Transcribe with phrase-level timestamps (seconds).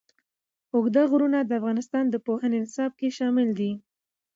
[0.73, 3.71] اوږده غرونه د افغانستان د پوهنې نصاب کې شامل دي.